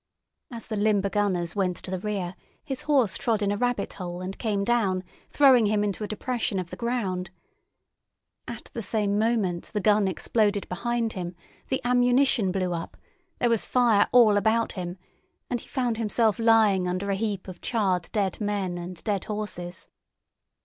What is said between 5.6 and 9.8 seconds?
him into a depression of the ground. At the same moment the